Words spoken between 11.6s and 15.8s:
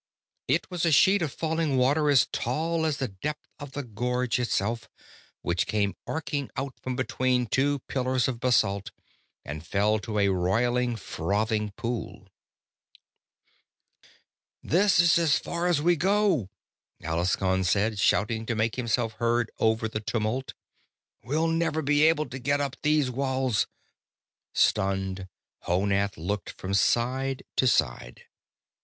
pool. "This is as far